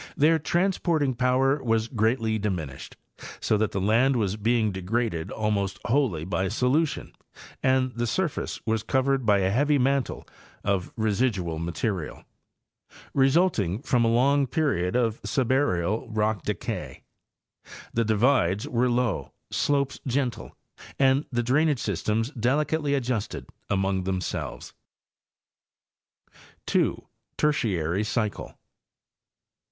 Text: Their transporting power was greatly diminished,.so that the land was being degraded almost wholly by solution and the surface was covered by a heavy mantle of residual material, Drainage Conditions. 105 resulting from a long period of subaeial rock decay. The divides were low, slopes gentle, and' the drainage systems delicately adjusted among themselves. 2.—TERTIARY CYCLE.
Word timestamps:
Their 0.17 0.39
transporting 0.39 1.13
power 1.13 1.63
was 1.63 1.87
greatly 1.87 2.39
diminished,.so 2.39 3.55
that 3.55 3.69
the 3.71 3.79
land 3.79 4.15
was 4.15 4.35
being 4.35 4.71
degraded 4.71 5.29
almost 5.29 5.77
wholly 5.85 6.25
by 6.25 6.47
solution 6.47 7.13
and 7.61 7.93
the 7.93 8.07
surface 8.07 8.59
was 8.65 8.81
covered 8.81 9.27
by 9.27 9.41
a 9.41 9.51
heavy 9.51 9.77
mantle 9.77 10.27
of 10.63 10.91
residual 10.97 11.59
material, 11.59 12.23
Drainage 13.15 13.35
Conditions. 13.35 13.35
105 13.35 13.45
resulting 13.45 13.81
from 13.83 14.03
a 14.03 14.07
long 14.15 14.47
period 14.47 14.95
of 14.95 15.21
subaeial 15.21 16.07
rock 16.09 16.41
decay. 16.41 17.03
The 17.93 18.03
divides 18.03 18.67
were 18.67 18.89
low, 18.89 19.31
slopes 19.51 19.99
gentle, 20.07 20.57
and' 20.97 21.27
the 21.31 21.43
drainage 21.43 21.77
systems 21.79 22.31
delicately 22.31 22.95
adjusted 22.95 23.45
among 23.69 24.05
themselves. 24.05 24.73
2.—TERTIARY 26.65 28.03
CYCLE. 28.03 28.57